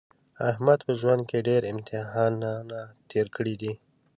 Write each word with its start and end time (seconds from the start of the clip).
احمد 0.49 0.79
په 0.87 0.91
ژوند 0.99 1.21
کې 1.29 1.39
ډېر 1.47 1.61
امتحانونه 1.73 2.79
تېر 3.09 3.25
کړي 3.35 3.55
دي. 3.61 3.73